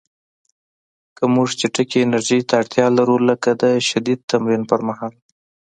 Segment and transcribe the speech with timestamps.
[1.17, 5.13] که موږ چټکې انرژۍ ته اړتیا لرو، لکه د شدید تمرین پر مهال